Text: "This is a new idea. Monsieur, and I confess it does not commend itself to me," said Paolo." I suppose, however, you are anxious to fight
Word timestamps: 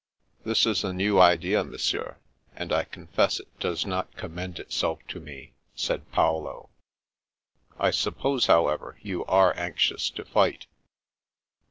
"This 0.45 0.65
is 0.65 0.83
a 0.83 0.93
new 0.93 1.19
idea. 1.21 1.63
Monsieur, 1.63 2.17
and 2.55 2.73
I 2.73 2.85
confess 2.85 3.39
it 3.39 3.59
does 3.59 3.85
not 3.85 4.15
commend 4.17 4.57
itself 4.57 4.97
to 5.09 5.19
me," 5.19 5.53
said 5.75 6.11
Paolo." 6.11 6.71
I 7.79 7.91
suppose, 7.91 8.47
however, 8.47 8.97
you 9.03 9.23
are 9.25 9.53
anxious 9.55 10.09
to 10.09 10.25
fight 10.25 10.65